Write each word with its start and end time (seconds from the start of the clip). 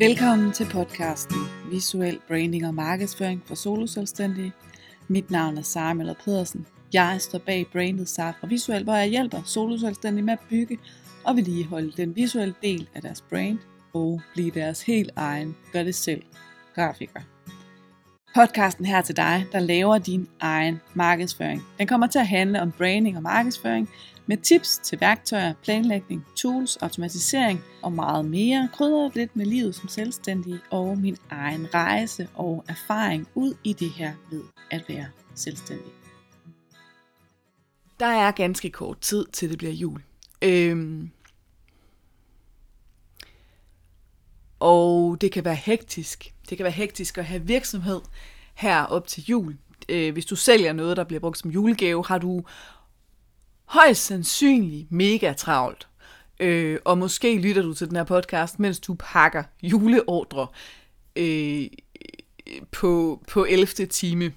Velkommen 0.00 0.52
til 0.52 0.66
podcasten 0.72 1.36
Visuel 1.70 2.20
Branding 2.28 2.66
og 2.66 2.74
Markedsføring 2.74 3.42
for 3.46 3.54
soloselvstændige. 3.54 4.52
Mit 5.08 5.30
navn 5.30 5.58
er 5.58 5.62
Sara 5.62 5.94
Møller 5.94 6.14
Pedersen. 6.24 6.66
Jeg 6.92 7.16
står 7.20 7.38
bag 7.38 7.66
brandet 7.72 8.08
Safra 8.08 8.46
Visuel, 8.46 8.84
hvor 8.84 8.94
jeg 8.94 9.08
hjælper 9.08 9.42
soloselvstændige 9.44 10.24
med 10.24 10.32
at 10.32 10.38
bygge 10.50 10.78
og 11.24 11.36
vedligeholde 11.36 11.92
den 11.96 12.16
visuelle 12.16 12.54
del 12.62 12.88
af 12.94 13.02
deres 13.02 13.20
brand 13.20 13.58
og 13.92 14.20
blive 14.34 14.50
deres 14.50 14.82
helt 14.82 15.10
egen 15.16 15.56
gør 15.72 15.82
det 15.82 15.94
selv 15.94 16.22
grafiker. 16.74 17.20
Podcasten 18.40 18.84
her 18.84 19.02
til 19.02 19.16
dig, 19.16 19.46
der 19.52 19.60
laver 19.60 19.98
din 19.98 20.28
egen 20.40 20.80
markedsføring. 20.94 21.62
Den 21.78 21.86
kommer 21.86 22.06
til 22.06 22.18
at 22.18 22.26
handle 22.26 22.62
om 22.62 22.72
branding 22.72 23.16
og 23.16 23.22
markedsføring 23.22 23.90
med 24.26 24.36
tips 24.36 24.78
til 24.78 25.00
værktøjer, 25.00 25.54
planlægning, 25.62 26.26
tools, 26.36 26.76
automatisering 26.76 27.60
og 27.82 27.92
meget 27.92 28.24
mere. 28.24 28.68
Krydder 28.72 29.10
lidt 29.14 29.36
med 29.36 29.46
livet 29.46 29.74
som 29.74 29.88
selvstændig 29.88 30.54
og 30.70 30.98
min 30.98 31.16
egen 31.30 31.74
rejse 31.74 32.28
og 32.34 32.64
erfaring 32.68 33.28
ud 33.34 33.54
i 33.64 33.72
det 33.72 33.90
her 33.90 34.12
ved 34.30 34.42
at 34.70 34.84
være 34.88 35.06
selvstændig. 35.34 35.92
Der 38.00 38.06
er 38.06 38.30
ganske 38.30 38.70
kort 38.70 39.00
tid 39.00 39.26
til 39.32 39.50
det 39.50 39.58
bliver 39.58 39.74
jul. 39.74 40.02
Øhm, 40.42 41.10
og 44.60 45.16
det 45.20 45.32
kan 45.32 45.44
være 45.44 45.54
hektisk. 45.54 46.34
Det 46.48 46.58
kan 46.58 46.64
være 46.64 46.72
hektisk 46.72 47.18
at 47.18 47.24
have 47.24 47.42
virksomhed 47.42 48.00
her 48.54 48.82
op 48.82 49.06
til 49.06 49.24
jul. 49.24 49.56
Øh, 49.88 50.12
hvis 50.12 50.26
du 50.26 50.36
sælger 50.36 50.72
noget, 50.72 50.96
der 50.96 51.04
bliver 51.04 51.20
brugt 51.20 51.38
som 51.38 51.50
julegave, 51.50 52.04
har 52.06 52.18
du 52.18 52.42
højst 53.64 54.04
sandsynligt 54.04 54.92
mega 54.92 55.32
travlt. 55.32 55.88
Øh, 56.40 56.78
og 56.84 56.98
måske 56.98 57.38
lytter 57.38 57.62
du 57.62 57.74
til 57.74 57.88
den 57.88 57.96
her 57.96 58.04
podcast, 58.04 58.58
mens 58.58 58.80
du 58.80 58.96
pakker 58.98 59.42
juleordre 59.62 60.46
øh, 61.16 61.66
på, 62.72 63.22
på 63.28 63.44
11. 63.44 63.66
time. 63.86 64.32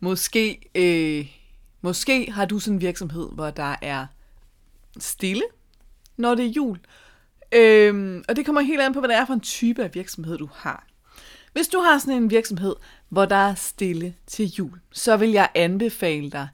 Måske, 0.00 0.70
øh, 0.74 1.26
måske 1.80 2.32
har 2.32 2.44
du 2.44 2.58
sådan 2.58 2.74
en 2.74 2.80
virksomhed, 2.80 3.28
hvor 3.32 3.50
der 3.50 3.76
er 3.82 4.06
stille, 4.98 5.44
når 6.16 6.34
det 6.34 6.44
er 6.44 6.50
jul. 6.50 6.76
Øh, 6.76 7.05
Øhm, 7.52 8.24
og 8.28 8.36
det 8.36 8.46
kommer 8.46 8.60
helt 8.60 8.80
an 8.80 8.92
på, 8.92 9.00
hvad 9.00 9.08
det 9.08 9.16
er 9.16 9.26
for 9.26 9.34
en 9.34 9.40
type 9.40 9.84
af 9.84 9.94
virksomhed, 9.94 10.38
du 10.38 10.48
har. 10.52 10.86
Hvis 11.52 11.68
du 11.68 11.78
har 11.78 11.98
sådan 11.98 12.22
en 12.22 12.30
virksomhed, 12.30 12.74
hvor 13.08 13.24
der 13.24 13.36
er 13.36 13.54
stille 13.54 14.14
til 14.26 14.46
jul, 14.46 14.80
så 14.92 15.16
vil 15.16 15.30
jeg 15.30 15.48
anbefale 15.54 16.30
dig 16.30 16.48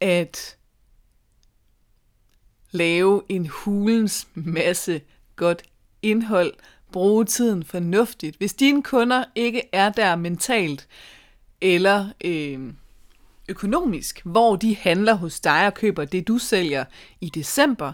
at 0.00 0.56
lave 2.70 3.22
en 3.28 3.46
hulens 3.46 4.28
masse 4.34 5.00
godt 5.36 5.62
indhold, 6.02 6.52
bruge 6.92 7.24
tiden 7.24 7.64
fornuftigt. 7.64 8.36
Hvis 8.36 8.54
dine 8.54 8.82
kunder 8.82 9.24
ikke 9.34 9.62
er 9.72 9.90
der 9.90 10.16
mentalt 10.16 10.88
eller 11.60 12.08
øh, 12.24 12.72
økonomisk, 13.48 14.20
hvor 14.24 14.56
de 14.56 14.76
handler 14.76 15.14
hos 15.14 15.40
dig 15.40 15.66
og 15.66 15.74
køber 15.74 16.04
det, 16.04 16.28
du 16.28 16.38
sælger 16.38 16.84
i 17.20 17.28
december, 17.28 17.92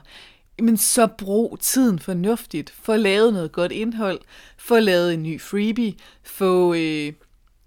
men 0.62 0.77
så 0.77 1.06
brug 1.06 1.58
tiden 1.61 1.98
fornuftigt. 1.98 2.75
Få 2.83 2.97
lavet 2.97 3.33
noget 3.33 3.53
godt 3.53 3.72
indhold. 3.72 4.20
Få 4.58 4.78
lavet 4.78 5.14
en 5.14 5.22
ny 5.22 5.41
freebie. 5.41 5.94
Få 6.22 6.75
øh, 6.75 7.12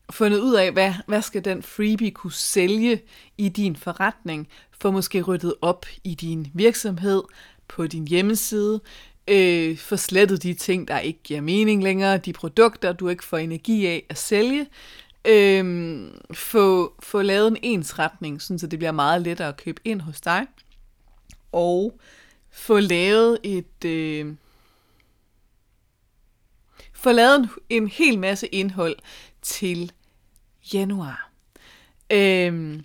fundet 0.10 0.40
ud 0.40 0.54
af, 0.54 0.72
hvad, 0.72 0.94
hvad 1.08 1.22
skal 1.22 1.46
den 1.46 1.64
freebie 1.64 2.12
kunne 2.12 2.34
sælge 2.34 3.02
i 3.38 3.50
din 3.50 3.76
forretning. 3.76 4.48
Få 4.82 4.92
måske 4.92 5.22
ryddet 5.22 5.54
op 5.62 5.86
i 6.04 6.16
din 6.16 6.48
virksomhed, 6.54 7.24
på 7.68 7.88
din 7.88 8.08
hjemmeside. 8.08 8.80
Øh, 9.28 9.78
få 9.78 9.98
slettet 9.98 10.44
de 10.44 10.54
ting, 10.54 10.88
der 10.88 11.00
ikke 11.00 11.20
giver 11.24 11.42
mening 11.42 11.84
længere. 11.84 12.18
De 12.18 12.34
produkter, 12.34 12.94
du 12.94 13.10
ikke 13.10 13.24
får 13.24 13.38
energi 13.38 13.86
af 13.86 14.06
at 14.10 14.18
sælge. 14.18 14.68
Øh, 15.28 16.08
få, 16.34 16.94
få 17.00 17.22
lavet 17.22 17.48
en 17.48 17.58
ensretning, 17.62 18.42
så 18.42 18.68
det 18.68 18.80
bliver 18.80 18.92
meget 18.92 19.22
lettere 19.22 19.48
at 19.48 19.58
købe 19.58 19.82
ind 19.86 20.02
hos 20.02 20.22
dig. 20.22 20.48
Og 21.52 22.00
få 22.54 22.80
lavet 22.80 23.40
et... 23.44 23.86
Øh, 23.86 24.36
få 26.94 27.12
lavet 27.12 27.36
en, 27.36 27.50
en 27.70 27.88
hel 27.88 28.20
masse 28.20 28.48
indhold 28.48 28.96
til 29.42 29.92
januar. 30.74 31.32
Øh, 32.12 32.80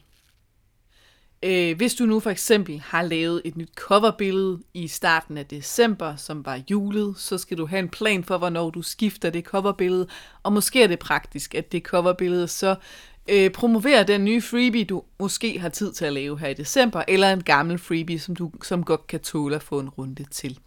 øh, 1.43 1.77
hvis 1.77 1.95
du 1.95 2.07
nu 2.07 2.21
for 2.21 2.31
eksempel 2.31 2.81
har 2.81 3.03
lavet 3.03 3.43
et 3.45 3.57
nyt 3.57 3.71
coverbillede 3.77 4.59
i 4.75 4.89
starten 4.89 5.39
af 5.39 5.47
december, 5.47 6.17
som 6.17 6.47
var 6.47 6.61
julet, 6.71 7.15
så 7.19 7.39
skal 7.39 7.59
du 7.59 7.67
have 7.67 7.79
en 7.79 7.89
plan 7.89 8.25
for, 8.25 8.39
hvornår 8.39 8.71
du 8.71 8.83
skifter 8.83 9.31
det 9.31 9.45
coverbillede. 9.45 10.07
Og 10.43 10.53
måske 10.53 10.83
er 10.83 10.87
det 10.87 10.99
praktisk, 10.99 11.55
at 11.55 11.73
det 11.73 11.83
coverbillede 11.83 12.49
så 12.49 12.75
øh, 13.29 13.51
promoverer 13.51 14.03
den 14.03 14.25
nye 14.25 14.43
freebie, 14.43 14.85
du 14.85 15.03
måske 15.21 15.59
har 15.59 15.69
tid 15.69 15.93
til 15.93 16.05
at 16.05 16.13
lave 16.13 16.39
her 16.39 16.49
i 16.49 16.55
december, 16.55 17.03
eller 17.09 17.33
en 17.33 17.43
gammel 17.43 17.79
freebie, 17.79 18.19
som 18.19 18.37
du 18.37 18.53
som 18.63 18.85
godt 18.85 19.07
kan 19.07 19.21
tåle 19.21 19.57
at 19.57 19.63
få 19.63 19.81
en 19.81 19.89
runde 19.89 20.25
til. 20.31 20.59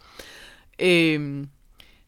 Øh, 0.79 1.45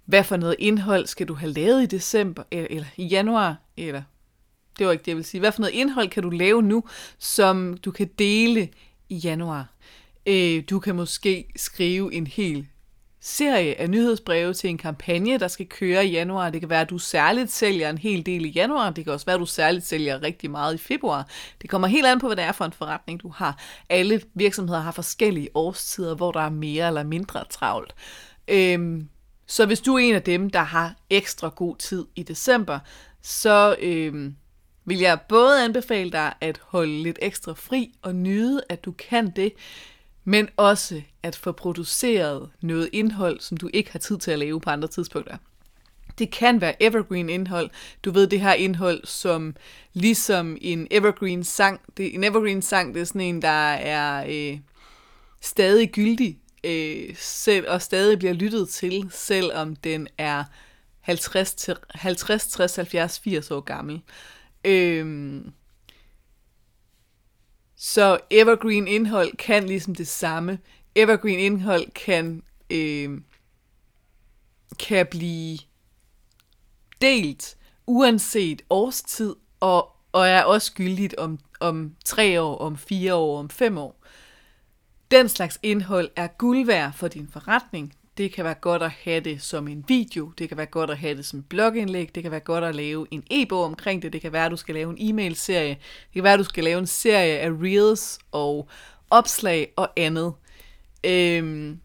hvad 0.05 0.23
for 0.23 0.37
noget 0.37 0.55
indhold 0.59 1.07
skal 1.07 1.27
du 1.27 1.33
have 1.33 1.51
lavet 1.51 1.83
i 1.83 1.85
december, 1.85 2.43
eller, 2.51 2.67
eller 2.69 2.87
i 2.97 3.05
januar, 3.05 3.55
eller 3.77 4.01
det 4.79 4.85
var 4.85 4.91
ikke 4.91 5.01
det, 5.01 5.07
jeg 5.07 5.17
vil 5.17 5.25
sige. 5.25 5.39
Hvad 5.39 5.51
for 5.51 5.61
noget 5.61 5.73
indhold 5.73 6.09
kan 6.09 6.23
du 6.23 6.29
lave 6.29 6.61
nu, 6.61 6.83
som 7.19 7.77
du 7.77 7.91
kan 7.91 8.09
dele 8.19 8.69
i 9.09 9.15
januar? 9.15 9.73
Øh, 10.25 10.63
du 10.69 10.79
kan 10.79 10.95
måske 10.95 11.45
skrive 11.55 12.13
en 12.13 12.27
hel 12.27 12.67
serie 13.25 13.79
af 13.79 13.89
nyhedsbreve 13.89 14.53
til 14.53 14.69
en 14.69 14.77
kampagne, 14.77 15.39
der 15.39 15.47
skal 15.47 15.65
køre 15.67 16.05
i 16.05 16.11
januar. 16.11 16.49
Det 16.49 16.61
kan 16.61 16.69
være, 16.69 16.81
at 16.81 16.89
du 16.89 16.97
særligt 16.97 17.51
sælger 17.51 17.89
en 17.89 17.97
hel 17.97 18.25
del 18.25 18.45
i 18.45 18.49
januar. 18.49 18.89
Det 18.89 19.03
kan 19.03 19.13
også 19.13 19.25
være, 19.25 19.33
at 19.33 19.39
du 19.39 19.45
særligt 19.45 19.85
sælger 19.85 20.23
rigtig 20.23 20.51
meget 20.51 20.73
i 20.73 20.77
februar. 20.77 21.27
Det 21.61 21.69
kommer 21.69 21.87
helt 21.87 22.05
an 22.05 22.19
på, 22.19 22.27
hvad 22.27 22.35
det 22.35 22.45
er 22.45 22.51
for 22.51 22.65
en 22.65 22.73
forretning, 22.73 23.21
du 23.21 23.29
har. 23.29 23.59
Alle 23.89 24.21
virksomheder 24.33 24.79
har 24.79 24.91
forskellige 24.91 25.49
årstider, 25.53 26.15
hvor 26.15 26.31
der 26.31 26.41
er 26.41 26.49
mere 26.49 26.87
eller 26.87 27.03
mindre 27.03 27.43
travlt. 27.49 27.95
Øhm, 28.47 29.09
så 29.47 29.65
hvis 29.65 29.81
du 29.81 29.95
er 29.95 29.99
en 29.99 30.15
af 30.15 30.23
dem, 30.23 30.49
der 30.49 30.63
har 30.63 30.95
ekstra 31.09 31.47
god 31.55 31.75
tid 31.75 32.05
i 32.15 32.23
december, 32.23 32.79
så 33.21 33.75
øhm, 33.79 34.35
vil 34.85 34.99
jeg 34.99 35.19
både 35.29 35.63
anbefale 35.63 36.11
dig 36.11 36.33
at 36.41 36.59
holde 36.63 37.03
lidt 37.03 37.19
ekstra 37.21 37.53
fri 37.53 37.93
og 38.01 38.15
nyde, 38.15 38.61
at 38.69 38.85
du 38.85 38.91
kan 38.91 39.29
det, 39.29 39.53
men 40.23 40.49
også 40.57 41.01
at 41.23 41.35
få 41.35 41.51
produceret 41.51 42.49
noget 42.61 42.89
indhold, 42.93 43.39
som 43.39 43.57
du 43.57 43.69
ikke 43.73 43.91
har 43.91 43.99
tid 43.99 44.17
til 44.17 44.31
at 44.31 44.39
lave 44.39 44.61
på 44.61 44.69
andre 44.69 44.87
tidspunkter. 44.87 45.37
Det 46.17 46.31
kan 46.31 46.61
være 46.61 46.83
evergreen 46.83 47.29
indhold. 47.29 47.69
Du 48.05 48.11
ved 48.11 48.27
det 48.27 48.41
her 48.41 48.53
indhold, 48.53 49.05
som 49.05 49.55
ligesom 49.93 50.57
en 50.61 50.87
evergreen 50.91 51.43
sang. 51.43 51.81
Det, 51.97 52.15
en 52.15 52.23
evergreen 52.23 52.61
sang, 52.61 52.93
det 52.93 53.01
er 53.01 53.05
sådan 53.05 53.21
en, 53.21 53.41
der 53.41 53.71
er 53.73 54.25
øh, 54.29 54.59
stadig 55.41 55.91
gyldig 55.91 56.39
øh, 56.63 57.15
selv, 57.17 57.69
og 57.69 57.81
stadig 57.81 58.19
bliver 58.19 58.33
lyttet 58.33 58.69
til, 58.69 59.09
selvom 59.11 59.75
den 59.75 60.07
er 60.17 60.43
50, 61.01 61.53
til, 61.53 61.75
50 61.89 62.47
60, 62.47 62.75
70, 62.75 63.19
80 63.19 63.51
år 63.51 63.59
gammel. 63.59 64.01
Øhm, 64.65 65.53
så 67.75 68.19
evergreen 68.31 68.87
indhold 68.87 69.37
kan 69.37 69.63
ligesom 69.63 69.95
det 69.95 70.07
samme. 70.07 70.59
Evergreen 70.95 71.39
indhold 71.39 71.91
kan, 71.91 72.43
øh, 72.69 73.21
kan 74.79 75.07
blive 75.07 75.57
delt 77.01 77.57
uanset 77.87 78.61
årstid, 78.69 79.35
og, 79.59 79.91
og 80.11 80.27
er 80.27 80.43
også 80.43 80.73
gyldigt 80.73 81.15
om, 81.15 81.39
om 81.59 81.95
tre 82.05 82.41
år, 82.41 82.57
om 82.57 82.77
fire 82.77 83.15
år, 83.15 83.39
om 83.39 83.49
fem 83.49 83.77
år. 83.77 84.03
Den 85.11 85.29
slags 85.29 85.59
indhold 85.63 86.09
er 86.15 86.27
guld 86.27 86.65
værd 86.65 86.93
for 86.93 87.07
din 87.07 87.27
forretning. 87.27 87.93
Det 88.17 88.33
kan 88.33 88.45
være 88.45 88.53
godt 88.53 88.83
at 88.83 88.91
have 88.91 89.19
det 89.19 89.41
som 89.41 89.67
en 89.67 89.85
video, 89.87 90.31
det 90.37 90.49
kan 90.49 90.57
være 90.57 90.65
godt 90.65 90.89
at 90.89 90.97
have 90.97 91.17
det 91.17 91.25
som 91.25 91.43
blogindlæg, 91.43 92.15
det 92.15 92.23
kan 92.23 92.31
være 92.31 92.39
godt 92.39 92.63
at 92.63 92.75
lave 92.75 93.07
en 93.11 93.23
e-bog 93.31 93.63
omkring 93.63 94.01
det, 94.01 94.13
det 94.13 94.21
kan 94.21 94.33
være, 94.33 94.45
at 94.45 94.51
du 94.51 94.57
skal 94.57 94.75
lave 94.75 94.89
en 94.89 95.09
e-mail-serie, 95.09 95.69
det 95.69 96.13
kan 96.13 96.23
være, 96.23 96.33
at 96.33 96.39
du 96.39 96.43
skal 96.43 96.63
lave 96.63 96.79
en 96.79 96.87
serie 96.87 97.39
af 97.39 97.49
reels 97.49 98.19
og 98.31 98.67
opslag 99.09 99.73
og 99.75 99.89
andet. 99.97 100.33
Øhm, 101.03 101.79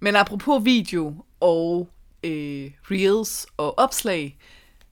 men 0.00 0.16
apropos 0.16 0.64
video 0.64 1.24
og 1.40 1.88
øh, 2.24 2.70
reels 2.90 3.46
og 3.56 3.78
opslag, 3.78 4.38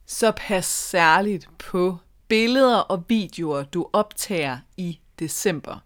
så 0.06 0.32
pas 0.36 0.64
særligt 0.64 1.48
på 1.58 1.96
billeder 2.28 2.76
og 2.76 3.04
videoer, 3.08 3.62
du 3.62 3.88
optager 3.92 4.58
i 4.76 4.98
december. 5.18 5.78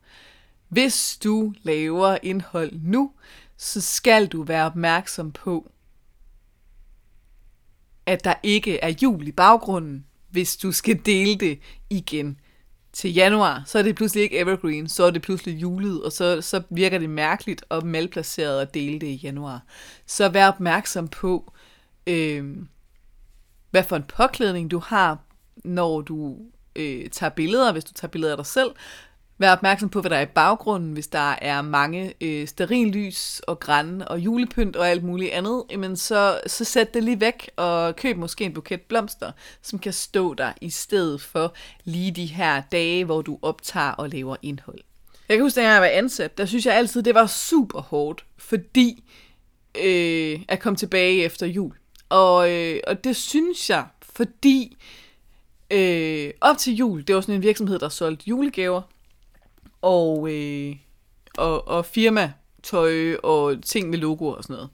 Hvis 0.69 1.19
du 1.25 1.53
laver 1.63 2.19
indhold 2.23 2.73
nu, 2.73 3.13
så 3.57 3.81
skal 3.81 4.27
du 4.27 4.43
være 4.43 4.67
opmærksom 4.67 5.33
på, 5.33 5.71
at 8.07 8.25
der 8.25 8.35
ikke 8.43 8.79
er 8.79 8.95
jul 9.03 9.29
i 9.29 9.33
baggrunden, 9.33 10.07
hvis 10.31 10.57
du 10.57 10.73
skal 10.73 11.01
dele 11.07 11.39
det 11.39 11.59
igen 11.91 12.41
til 12.93 13.13
januar, 13.15 13.63
så 13.67 13.79
er 13.79 13.83
det 13.83 13.97
pludselig 13.97 14.23
ikke 14.23 14.39
evergreen, 14.39 14.89
så 14.89 15.05
er 15.05 15.11
det 15.11 15.23
pludselig 15.23 15.63
julet, 15.63 16.05
og 16.05 16.13
så, 16.13 16.41
så 16.43 16.63
virker 16.71 16.99
det 16.99 17.11
mærkeligt 17.11 17.65
og 17.69 17.87
malplaceret 17.87 18.61
at 18.61 18.75
dele 18.75 18.99
det 18.99 19.07
i 19.07 19.15
januar. 19.15 19.65
Så 20.07 20.29
vær 20.29 20.49
opmærksom 20.49 21.09
på, 21.09 21.53
øh, 22.07 22.57
hvad 23.71 23.85
for 23.85 23.97
en 23.97 24.03
påklædning 24.03 24.71
du 24.71 24.79
har, 24.79 25.19
når 25.65 26.01
du 26.01 26.37
øh, 26.77 27.11
tager 27.11 27.31
billeder, 27.31 27.73
hvis 27.73 27.85
du 27.85 27.93
tager 27.93 28.11
billeder 28.11 28.33
af 28.33 28.37
dig 28.37 28.47
selv. 28.47 28.71
Vær 29.39 29.53
opmærksom 29.53 29.89
på, 29.89 30.01
hvad 30.01 30.11
der 30.11 30.17
er 30.17 30.23
i 30.23 30.27
baggrunden, 30.27 30.93
hvis 30.93 31.07
der 31.07 31.35
er 31.43 31.63
mange 31.63 32.15
øh, 32.21 32.49
sterillys 32.49 33.41
og 33.41 33.61
græn 33.61 34.03
og 34.07 34.19
julepynt 34.19 34.77
og 34.77 34.89
alt 34.89 35.05
muligt 35.05 35.33
andet, 35.33 35.65
jamen 35.71 35.97
så, 35.97 36.41
så 36.47 36.65
sæt 36.65 36.95
det 36.95 37.05
lige 37.05 37.21
væk 37.21 37.51
og 37.57 37.97
køb 37.97 38.17
måske 38.17 38.45
en 38.45 38.55
buket 38.55 38.81
blomster, 38.81 39.33
som 39.63 39.79
kan 39.79 39.93
stå 39.93 40.35
der 40.35 40.53
i 40.61 40.71
stedet 40.71 41.21
for 41.21 41.55
lige 41.85 42.11
de 42.11 42.27
her 42.27 42.63
dage, 42.73 43.05
hvor 43.05 43.23
du 43.23 43.39
optager 43.43 43.91
og 43.91 44.09
laver 44.09 44.37
indhold. 44.43 44.79
Jeg 45.29 45.37
kan 45.37 45.45
huske, 45.45 45.61
da 45.61 45.69
jeg 45.73 45.81
var 45.81 45.87
ansat, 45.87 46.39
der 46.39 46.47
synes 46.47 46.67
jeg 46.67 46.75
altid, 46.75 47.03
det 47.03 47.15
var 47.15 47.27
super 47.27 47.81
hårdt, 47.81 48.25
fordi 48.39 49.05
øh, 49.85 50.41
at 50.49 50.61
komme 50.61 50.77
tilbage 50.77 51.25
efter 51.25 51.47
jul. 51.47 51.75
Og, 52.09 52.51
øh, 52.53 52.81
og 52.87 53.05
det 53.05 53.17
synes 53.17 53.71
jeg, 53.71 53.85
fordi 54.03 54.77
øh, 55.71 56.31
op 56.41 56.59
til 56.59 56.75
jul, 56.75 57.05
det 57.07 57.15
var 57.15 57.21
sådan 57.21 57.35
en 57.35 57.43
virksomhed, 57.43 57.79
der 57.79 57.89
solgte 57.89 58.29
julegaver, 58.29 58.83
og, 59.87 60.29
øh, 60.31 60.77
og, 61.39 61.69
og 61.69 61.87
firma 61.87 62.33
tøj 62.63 63.15
og 63.23 63.63
ting 63.65 63.91
med 63.91 63.99
logoer 63.99 64.35
og 64.35 64.43
sådan 64.43 64.57
noget. 64.57 64.71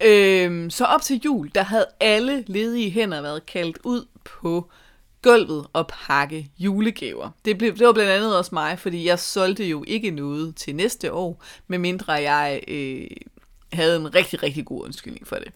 Øhm, 0.00 0.70
så 0.70 0.84
op 0.84 1.02
til 1.02 1.20
jul, 1.24 1.50
der 1.54 1.62
havde 1.62 1.86
alle 2.00 2.44
ledige 2.46 2.90
hænder 2.90 3.20
været 3.20 3.46
kaldt 3.46 3.78
ud 3.84 4.06
på 4.24 4.70
gulvet 5.22 5.66
og 5.72 5.86
pakke 5.86 6.50
julegaver. 6.58 7.30
Det, 7.44 7.58
blev, 7.58 7.76
det 7.76 7.86
var 7.86 7.92
blandt 7.92 8.10
andet 8.10 8.38
også 8.38 8.50
mig, 8.54 8.78
fordi 8.78 9.06
jeg 9.06 9.18
solgte 9.18 9.64
jo 9.64 9.84
ikke 9.86 10.10
noget 10.10 10.56
til 10.56 10.76
næste 10.76 11.12
år, 11.12 11.42
medmindre 11.66 12.12
jeg 12.12 12.60
øh, 12.68 13.06
havde 13.72 13.96
en 13.96 14.14
rigtig, 14.14 14.42
rigtig 14.42 14.66
god 14.66 14.84
undskyldning 14.84 15.26
for 15.26 15.36
det. 15.36 15.52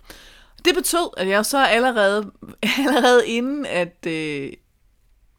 Det 0.65 0.75
betød, 0.75 1.11
at 1.17 1.29
jeg 1.29 1.47
så 1.47 1.65
allerede, 1.65 2.31
allerede 2.79 3.29
inden 3.29 3.67
at 3.67 4.07
øh, 4.07 4.53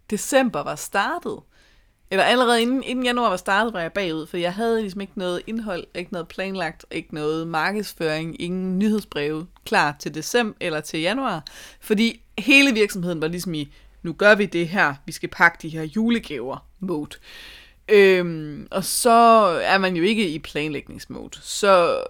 december 0.09 0.63
var 0.63 0.75
startet, 0.75 1.37
eller 2.11 2.23
allerede 2.23 2.61
inden, 2.61 2.83
inden 2.83 3.05
januar 3.05 3.29
var 3.29 3.37
startet, 3.37 3.73
var 3.73 3.81
jeg 3.81 3.93
bagud, 3.93 4.27
for 4.27 4.37
jeg 4.37 4.53
havde 4.53 4.81
ligesom 4.81 5.01
ikke 5.01 5.13
noget 5.15 5.41
indhold, 5.47 5.83
ikke 5.95 6.13
noget 6.13 6.27
planlagt, 6.27 6.85
ikke 6.91 7.13
noget 7.13 7.47
markedsføring, 7.47 8.41
ingen 8.41 8.79
nyhedsbreve 8.79 9.47
klar 9.65 9.95
til 9.99 10.15
december 10.15 10.57
eller 10.59 10.81
til 10.81 10.99
januar, 10.99 11.45
fordi 11.79 12.21
hele 12.37 12.73
virksomheden 12.73 13.21
var 13.21 13.27
ligesom 13.27 13.53
i, 13.53 13.73
nu 14.03 14.13
gør 14.13 14.35
vi 14.35 14.45
det 14.45 14.67
her, 14.67 14.95
vi 15.05 15.11
skal 15.11 15.29
pakke 15.29 15.57
de 15.61 15.69
her 15.69 15.83
julegaver 15.83 16.65
mode. 16.79 17.17
Øhm, 17.89 18.67
og 18.71 18.83
så 18.85 19.11
er 19.63 19.77
man 19.77 19.95
jo 19.95 20.03
ikke 20.03 20.29
i 20.29 20.39
planlægningsmode. 20.39 21.37
Så 21.41 22.03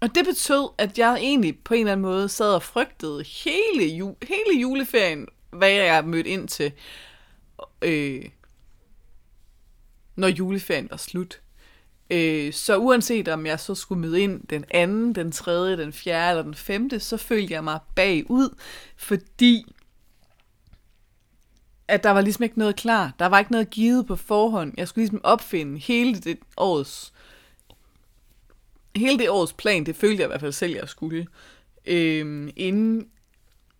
og 0.00 0.14
det 0.14 0.24
betød, 0.26 0.68
at 0.78 0.98
jeg 0.98 1.14
egentlig 1.14 1.58
på 1.64 1.74
en 1.74 1.80
eller 1.80 1.92
anden 1.92 2.02
måde 2.02 2.28
sad 2.28 2.54
og 2.54 2.62
frygtede 2.62 3.24
hele, 3.24 3.96
ju- 3.98 4.16
hele 4.22 4.60
juleferien, 4.60 5.26
hvad 5.50 5.70
jeg 5.70 6.04
mødte 6.04 6.30
ind 6.30 6.48
til, 6.48 6.72
øh, 7.82 8.24
når 10.16 10.28
juleferien 10.28 10.90
var 10.90 10.96
slut. 10.96 11.40
Øh, 12.10 12.52
så 12.52 12.76
uanset 12.76 13.28
om 13.28 13.46
jeg 13.46 13.60
så 13.60 13.74
skulle 13.74 14.00
møde 14.00 14.20
ind 14.20 14.46
den 14.46 14.64
anden, 14.70 15.14
den 15.14 15.32
tredje, 15.32 15.76
den 15.76 15.92
fjerde 15.92 16.30
eller 16.30 16.42
den 16.42 16.54
femte, 16.54 17.00
så 17.00 17.16
følte 17.16 17.54
jeg 17.54 17.64
mig 17.64 17.78
bagud, 17.94 18.56
fordi 18.96 19.74
at 21.88 22.02
der 22.02 22.10
var 22.10 22.20
ligesom 22.20 22.42
ikke 22.42 22.58
noget 22.58 22.76
klar. 22.76 23.12
Der 23.18 23.26
var 23.26 23.38
ikke 23.38 23.52
noget 23.52 23.70
givet 23.70 24.06
på 24.06 24.16
forhånd. 24.16 24.74
Jeg 24.76 24.88
skulle 24.88 25.02
ligesom 25.02 25.20
opfinde 25.24 25.78
hele 25.78 26.20
det 26.20 26.38
års 26.56 27.12
hele 28.96 29.18
det 29.18 29.30
års 29.30 29.52
plan, 29.52 29.86
det 29.86 29.96
følte 29.96 30.20
jeg 30.20 30.26
i 30.26 30.30
hvert 30.30 30.40
fald 30.40 30.52
selv, 30.52 30.74
jeg 30.74 30.88
skulle, 30.88 31.26
øh, 31.86 32.52
inden 32.56 33.08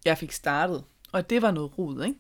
jeg 0.05 0.19
fik 0.19 0.33
startet. 0.33 0.85
Og 1.13 1.31
det 1.31 1.43
var 1.43 1.51
noget 1.51 1.79
rod, 1.79 2.05
ikke? 2.05 2.19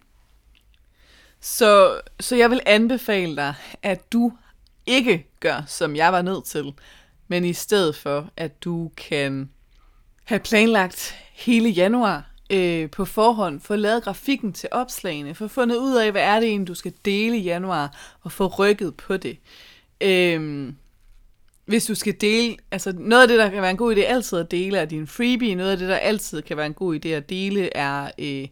Så, 1.40 2.00
så 2.20 2.36
jeg 2.36 2.50
vil 2.50 2.60
anbefale 2.66 3.36
dig, 3.36 3.54
at 3.82 4.12
du 4.12 4.32
ikke 4.86 5.26
gør, 5.40 5.64
som 5.66 5.96
jeg 5.96 6.12
var 6.12 6.22
nødt 6.22 6.44
til, 6.44 6.72
men 7.28 7.44
i 7.44 7.52
stedet 7.52 7.96
for, 7.96 8.30
at 8.36 8.64
du 8.64 8.90
kan 8.96 9.50
have 10.24 10.38
planlagt 10.38 11.14
hele 11.32 11.68
januar 11.68 12.30
øh, 12.50 12.90
på 12.90 13.04
forhånd, 13.04 13.60
få 13.60 13.76
lavet 13.76 14.02
grafikken 14.02 14.52
til 14.52 14.68
opslagene, 14.72 15.34
få 15.34 15.48
fundet 15.48 15.76
ud 15.76 15.96
af, 15.96 16.10
hvad 16.10 16.22
er 16.22 16.40
det 16.40 16.48
egentlig, 16.48 16.68
du 16.68 16.74
skal 16.74 16.92
dele 17.04 17.36
i 17.36 17.42
januar, 17.42 18.16
og 18.22 18.32
få 18.32 18.46
rykket 18.46 18.96
på 18.96 19.16
det. 19.16 19.38
Øh, 20.00 20.72
hvis 21.64 21.86
du 21.86 21.94
skal 21.94 22.14
dele, 22.20 22.56
altså 22.70 22.92
noget 22.92 23.22
af 23.22 23.28
det, 23.28 23.38
der 23.38 23.50
kan 23.50 23.62
være 23.62 23.70
en 23.70 23.76
god 23.76 23.96
idé 23.96 24.00
altid 24.00 24.38
at 24.38 24.50
dele, 24.50 24.78
er 24.78 24.84
din 24.84 25.06
freebie. 25.06 25.54
Noget 25.54 25.70
af 25.70 25.78
det, 25.78 25.88
der 25.88 25.96
altid 25.96 26.42
kan 26.42 26.56
være 26.56 26.66
en 26.66 26.74
god 26.74 27.04
idé 27.04 27.08
at 27.08 27.30
dele, 27.30 27.76
er, 27.76 28.10
øh, 28.18 28.48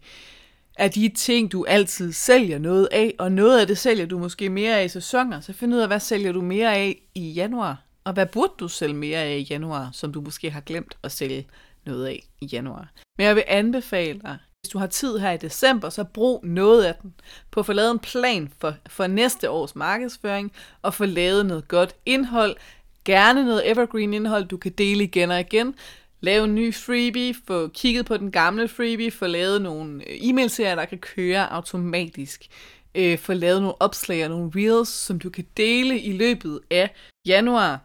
er 0.78 0.88
de 0.88 1.08
ting, 1.08 1.52
du 1.52 1.64
altid 1.64 2.12
sælger 2.12 2.58
noget 2.58 2.88
af. 2.92 3.14
Og 3.18 3.32
noget 3.32 3.60
af 3.60 3.66
det 3.66 3.78
sælger 3.78 4.06
du 4.06 4.18
måske 4.18 4.48
mere 4.48 4.80
af 4.80 4.84
i 4.84 4.88
sæsoner. 4.88 5.40
Så 5.40 5.52
find 5.52 5.74
ud 5.74 5.78
af, 5.78 5.86
hvad 5.86 6.00
sælger 6.00 6.32
du 6.32 6.40
mere 6.40 6.74
af 6.74 7.02
i 7.14 7.30
januar? 7.30 7.82
Og 8.04 8.12
hvad 8.12 8.26
burde 8.26 8.52
du 8.58 8.68
sælge 8.68 8.94
mere 8.94 9.18
af 9.18 9.36
i 9.36 9.46
januar, 9.50 9.90
som 9.92 10.12
du 10.12 10.20
måske 10.20 10.50
har 10.50 10.60
glemt 10.60 10.96
at 11.02 11.12
sælge 11.12 11.46
noget 11.86 12.06
af 12.06 12.28
i 12.40 12.46
januar? 12.46 12.92
Men 13.18 13.26
jeg 13.26 13.36
vil 13.36 13.44
anbefale 13.46 14.20
dig, 14.20 14.38
hvis 14.60 14.70
du 14.72 14.78
har 14.78 14.86
tid 14.86 15.18
her 15.18 15.30
i 15.30 15.36
december, 15.36 15.88
så 15.88 16.04
brug 16.04 16.40
noget 16.44 16.84
af 16.84 16.94
den 17.02 17.14
på 17.50 17.60
at 17.60 17.66
få 17.66 17.72
lavet 17.72 17.90
en 17.90 17.98
plan 17.98 18.52
for, 18.60 18.74
for 18.86 19.06
næste 19.06 19.50
års 19.50 19.76
markedsføring, 19.76 20.52
og 20.82 20.94
få 20.94 21.04
lavet 21.04 21.46
noget 21.46 21.68
godt 21.68 21.94
indhold, 22.06 22.56
gerne 23.04 23.44
noget 23.44 23.70
evergreen 23.70 24.14
indhold, 24.14 24.44
du 24.44 24.56
kan 24.56 24.72
dele 24.72 25.04
igen 25.04 25.30
og 25.30 25.40
igen. 25.40 25.74
Lave 26.20 26.44
en 26.44 26.54
ny 26.54 26.74
freebie, 26.74 27.34
få 27.46 27.68
kigget 27.68 28.06
på 28.06 28.16
den 28.16 28.30
gamle 28.30 28.68
freebie, 28.68 29.10
få 29.10 29.26
lavet 29.26 29.62
nogle 29.62 30.10
øh, 30.10 30.16
e-mailserier, 30.20 30.74
der 30.74 30.84
kan 30.84 30.98
køre 30.98 31.52
automatisk. 31.52 32.46
Øh, 32.94 33.18
få 33.18 33.32
lavet 33.32 33.62
nogle 33.62 33.82
opslag 33.82 34.24
og 34.24 34.30
nogle 34.30 34.52
reels, 34.56 34.88
som 34.88 35.18
du 35.18 35.30
kan 35.30 35.46
dele 35.56 36.00
i 36.00 36.12
løbet 36.12 36.60
af 36.70 36.94
januar 37.26 37.80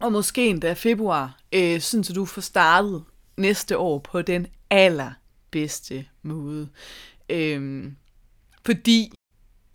og 0.00 0.12
måske 0.12 0.46
endda 0.46 0.72
februar, 0.72 1.40
øh, 1.52 1.80
sådan 1.80 2.04
så 2.04 2.12
du 2.12 2.24
får 2.24 2.40
startet 2.40 3.04
næste 3.36 3.78
år 3.78 3.98
på 3.98 4.22
den 4.22 4.46
allerbedste 4.70 6.06
måde. 6.22 6.68
Øh, 7.28 7.84
fordi 8.66 9.12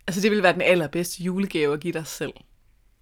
altså 0.06 0.20
det 0.20 0.30
vil 0.30 0.42
være 0.42 0.52
den 0.52 0.62
allerbedste 0.62 1.22
julegave 1.22 1.74
at 1.74 1.80
give 1.80 1.92
dig 1.92 2.06
selv. 2.06 2.32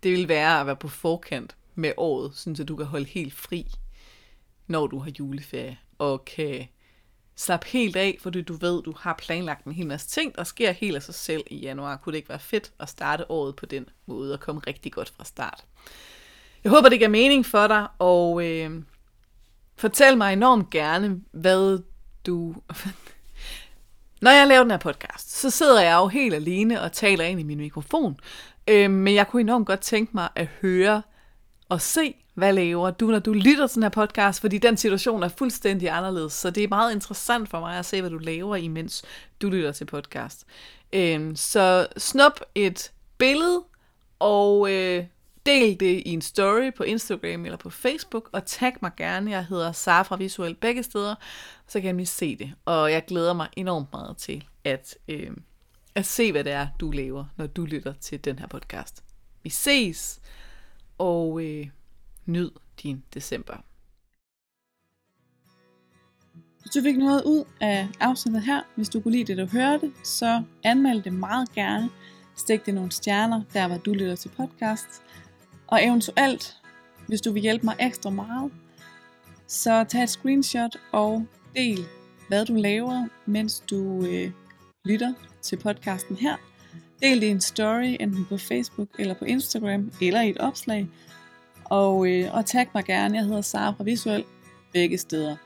Det 0.02 0.12
vil 0.12 0.28
være 0.28 0.60
at 0.60 0.66
være 0.66 0.76
på 0.76 0.88
forkant 0.88 1.56
med 1.74 1.92
året, 1.96 2.32
sådan 2.34 2.56
så 2.56 2.64
du 2.64 2.76
kan 2.76 2.86
holde 2.86 3.06
helt 3.06 3.34
fri, 3.34 3.66
når 4.66 4.86
du 4.86 4.98
har 4.98 5.10
juleferie, 5.18 5.78
og 5.98 6.24
kan 6.24 6.68
slappe 7.36 7.66
helt 7.66 7.96
af, 7.96 8.18
fordi 8.20 8.42
du 8.42 8.54
ved, 8.54 8.82
du 8.82 8.94
har 8.98 9.14
planlagt 9.18 9.64
en 9.64 9.72
hel 9.72 9.86
masse 9.86 10.08
ting, 10.08 10.36
der 10.36 10.44
sker 10.44 10.72
helt 10.72 10.96
af 10.96 11.02
sig 11.02 11.14
selv 11.14 11.44
i 11.46 11.56
januar. 11.56 11.96
Kunne 11.96 12.12
det 12.12 12.16
ikke 12.16 12.28
være 12.28 12.38
fedt 12.38 12.72
at 12.80 12.88
starte 12.88 13.30
året 13.30 13.56
på 13.56 13.66
den 13.66 13.88
måde, 14.06 14.32
og 14.32 14.40
komme 14.40 14.60
rigtig 14.66 14.92
godt 14.92 15.12
fra 15.16 15.24
start? 15.24 15.64
Jeg 16.64 16.70
håber, 16.70 16.88
det 16.88 16.98
giver 16.98 17.10
mening 17.10 17.46
for 17.46 17.66
dig, 17.66 17.86
og 17.98 18.46
øh, 18.46 18.82
fortæl 19.76 20.16
mig 20.16 20.32
enormt 20.32 20.70
gerne, 20.70 21.20
hvad 21.30 21.82
du... 22.26 22.54
Når 24.22 24.30
jeg 24.30 24.46
laver 24.46 24.62
den 24.62 24.70
her 24.70 24.78
podcast, 24.78 25.40
så 25.40 25.50
sidder 25.50 25.82
jeg 25.82 25.94
jo 25.94 26.06
helt 26.06 26.34
alene 26.34 26.82
og 26.82 26.92
taler 26.92 27.24
ind 27.24 27.40
i 27.40 27.42
min 27.42 27.58
mikrofon, 27.58 28.16
øh, 28.68 28.90
men 28.90 29.14
jeg 29.14 29.28
kunne 29.28 29.40
enormt 29.42 29.66
godt 29.66 29.80
tænke 29.80 30.10
mig 30.14 30.28
at 30.34 30.46
høre 30.46 31.02
og 31.68 31.80
se, 31.80 32.14
hvad 32.34 32.52
laver 32.52 32.90
du, 32.90 33.06
når 33.06 33.18
du 33.18 33.32
lytter 33.32 33.66
til 33.66 33.74
den 33.74 33.82
her 33.82 33.90
podcast, 33.90 34.40
fordi 34.40 34.58
den 34.58 34.76
situation 34.76 35.22
er 35.22 35.28
fuldstændig 35.28 35.90
anderledes, 35.90 36.32
så 36.32 36.50
det 36.50 36.64
er 36.64 36.68
meget 36.68 36.94
interessant 36.94 37.48
for 37.48 37.60
mig 37.60 37.78
at 37.78 37.86
se, 37.86 38.00
hvad 38.00 38.10
du 38.10 38.18
laver, 38.18 38.56
imens 38.56 39.02
du 39.42 39.48
lytter 39.48 39.72
til 39.72 39.84
podcast. 39.84 40.44
Øhm, 40.92 41.36
så 41.36 41.86
snup 41.96 42.40
et 42.54 42.92
billede, 43.18 43.62
og 44.18 44.72
øh, 44.72 45.04
del 45.46 45.80
det 45.80 46.02
i 46.06 46.10
en 46.10 46.22
story 46.22 46.74
på 46.76 46.82
Instagram 46.82 47.44
eller 47.44 47.56
på 47.56 47.70
Facebook, 47.70 48.28
og 48.32 48.46
tag 48.46 48.72
mig 48.82 48.90
gerne. 48.96 49.30
Jeg 49.30 49.46
hedder 49.46 49.72
Safra 49.72 50.16
Visuel 50.16 50.54
begge 50.54 50.82
steder, 50.82 51.14
så 51.68 51.80
kan 51.80 52.00
I 52.00 52.04
se 52.04 52.36
det. 52.36 52.52
Og 52.64 52.92
jeg 52.92 53.04
glæder 53.06 53.32
mig 53.32 53.48
enormt 53.56 53.92
meget 53.92 54.16
til 54.16 54.44
at, 54.64 54.96
øh, 55.08 55.30
at 55.94 56.06
se, 56.06 56.32
hvad 56.32 56.44
det 56.44 56.52
er, 56.52 56.66
du 56.80 56.90
laver, 56.90 57.24
når 57.36 57.46
du 57.46 57.64
lytter 57.64 57.92
til 58.00 58.24
den 58.24 58.38
her 58.38 58.46
podcast. 58.46 59.04
Vi 59.42 59.50
ses! 59.50 60.20
Og 60.98 61.44
øh, 61.44 61.66
nyd 62.26 62.50
din 62.82 63.04
december. 63.14 63.56
Hvis 66.60 66.72
du 66.74 66.82
fik 66.82 66.96
noget 66.96 67.22
ud 67.24 67.44
af 67.60 67.88
afsnittet 68.00 68.42
her, 68.42 68.62
hvis 68.76 68.88
du 68.88 69.00
kunne 69.00 69.12
lide 69.12 69.24
det, 69.24 69.38
du 69.38 69.46
hørte, 69.58 69.92
så 70.04 70.42
anmeld 70.62 71.02
det 71.02 71.12
meget 71.12 71.52
gerne. 71.52 71.90
Stik 72.36 72.66
det 72.66 72.74
nogle 72.74 72.92
stjerner, 72.92 73.42
der 73.52 73.68
hvor 73.68 73.76
du 73.76 73.92
lytter 73.92 74.16
til 74.16 74.28
podcast. 74.28 75.02
Og 75.66 75.84
eventuelt, 75.84 76.56
hvis 77.06 77.20
du 77.20 77.32
vil 77.32 77.42
hjælpe 77.42 77.66
mig 77.66 77.76
ekstra 77.80 78.10
meget, 78.10 78.52
så 79.46 79.84
tag 79.84 80.02
et 80.02 80.10
screenshot 80.10 80.76
og 80.92 81.26
del, 81.56 81.78
hvad 82.28 82.46
du 82.46 82.54
laver, 82.54 83.08
mens 83.26 83.60
du 83.70 84.06
øh, 84.06 84.30
lytter 84.84 85.14
til 85.42 85.56
podcasten 85.56 86.16
her. 86.16 86.53
Del 87.02 87.20
det 87.20 87.26
i 87.26 87.30
en 87.30 87.40
story, 87.40 87.96
enten 88.00 88.26
på 88.28 88.38
Facebook 88.38 88.88
eller 88.98 89.14
på 89.14 89.24
Instagram, 89.24 89.92
eller 90.00 90.22
i 90.22 90.30
et 90.30 90.38
opslag. 90.38 90.88
Og, 91.64 92.08
øh, 92.08 92.34
og 92.34 92.46
tag 92.46 92.66
mig 92.74 92.84
gerne, 92.84 93.16
jeg 93.16 93.24
hedder 93.24 93.40
Sara 93.40 93.70
fra 93.70 93.84
Visuel, 93.84 94.24
begge 94.72 94.98
steder. 94.98 95.36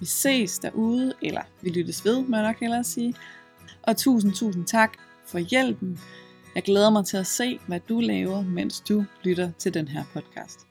Vi 0.00 0.06
ses 0.06 0.58
derude, 0.58 1.12
eller 1.22 1.40
vi 1.62 1.70
lyttes 1.70 2.04
ved, 2.04 2.22
må 2.22 2.36
jeg 2.36 2.46
nok 2.46 2.60
hellere 2.60 2.84
sige. 2.84 3.14
Og 3.82 3.96
tusind, 3.96 4.32
tusind 4.32 4.66
tak 4.66 4.92
for 5.26 5.38
hjælpen. 5.38 6.00
Jeg 6.54 6.62
glæder 6.62 6.90
mig 6.90 7.06
til 7.06 7.16
at 7.16 7.26
se, 7.26 7.58
hvad 7.66 7.80
du 7.88 8.00
laver, 8.00 8.42
mens 8.42 8.80
du 8.80 9.04
lytter 9.22 9.50
til 9.58 9.74
den 9.74 9.88
her 9.88 10.04
podcast. 10.12 10.66